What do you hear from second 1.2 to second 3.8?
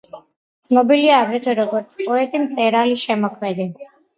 აგრეთვე, როგორც პოეტი, მწერალი, შემოქმედი.